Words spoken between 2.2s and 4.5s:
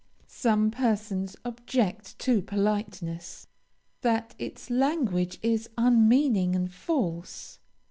politeness, that